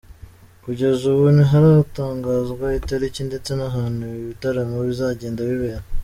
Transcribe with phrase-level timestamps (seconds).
[0.63, 5.81] Kugeza ubu ntiharatangazwa itariki ndetse n’ahantu ibi bitaramo bizagenda bibera.